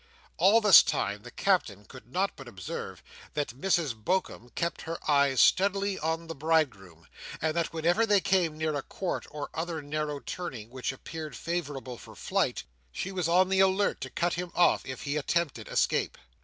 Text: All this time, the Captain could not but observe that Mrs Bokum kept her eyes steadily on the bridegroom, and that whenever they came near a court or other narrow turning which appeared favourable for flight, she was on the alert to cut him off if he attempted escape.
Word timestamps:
All 0.37 0.61
this 0.61 0.81
time, 0.81 1.21
the 1.21 1.29
Captain 1.29 1.85
could 1.85 2.11
not 2.11 2.35
but 2.35 2.47
observe 2.47 3.03
that 3.35 3.55
Mrs 3.61 3.93
Bokum 3.93 4.49
kept 4.55 4.81
her 4.81 4.97
eyes 5.07 5.39
steadily 5.39 5.99
on 5.99 6.25
the 6.25 6.33
bridegroom, 6.33 7.05
and 7.39 7.55
that 7.55 7.71
whenever 7.71 8.07
they 8.07 8.19
came 8.19 8.57
near 8.57 8.73
a 8.73 8.81
court 8.81 9.27
or 9.29 9.51
other 9.53 9.79
narrow 9.83 10.19
turning 10.19 10.71
which 10.71 10.91
appeared 10.91 11.35
favourable 11.35 11.99
for 11.99 12.15
flight, 12.15 12.63
she 12.91 13.11
was 13.11 13.27
on 13.29 13.49
the 13.49 13.59
alert 13.59 14.01
to 14.01 14.09
cut 14.09 14.33
him 14.33 14.51
off 14.55 14.83
if 14.87 15.03
he 15.03 15.17
attempted 15.17 15.67
escape. 15.67 16.17